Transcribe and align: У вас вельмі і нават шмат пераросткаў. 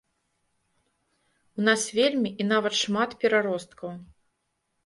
У 1.59 1.67
вас 1.69 1.83
вельмі 1.99 2.29
і 2.31 2.43
нават 2.53 2.73
шмат 2.83 3.09
пераросткаў. 3.25 3.91